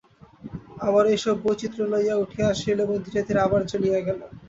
আবার 0.79 1.03
এইসব 1.07 1.35
বৈচিত্র্য 1.43 1.85
লইয়া 1.93 2.15
উঠিয়া 2.15 2.47
আসিল, 2.49 2.77
এবং 2.85 2.95
ধীরে 3.05 3.21
ধীরে 3.27 3.39
আবার 3.41 3.61
চলিয়া 3.71 3.99
গেল। 4.07 4.19